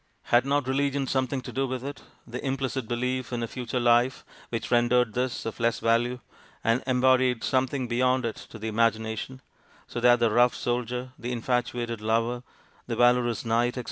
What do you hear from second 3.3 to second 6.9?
in a future life, which rendered this of less value, and